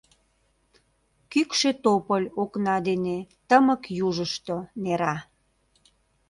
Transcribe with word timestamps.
Кӱкшӧ 1.31 1.71
тополь 1.83 2.27
окна 2.41 2.75
дене 2.87 3.17
Тымык 3.47 3.83
южышто 4.07 4.55
нера. 4.83 5.15